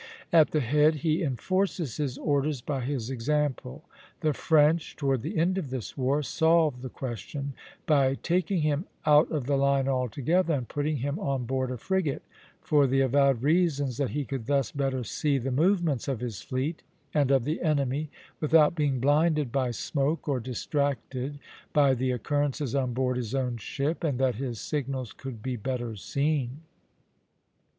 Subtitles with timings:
[0.33, 3.83] At the head he enforces his orders by his example.
[4.21, 7.53] The French toward the end of this war solved the question
[7.85, 12.23] by taking him out of the line altogether and putting him on board a frigate,
[12.63, 16.81] for the avowed reasons that he could thus better see the movements of his fleet
[17.13, 18.09] and of the enemy
[18.39, 21.37] without being blinded by smoke or distracted
[21.73, 25.95] by the occurrences on board his own ship, and that his signals could be better
[25.95, 26.61] seen.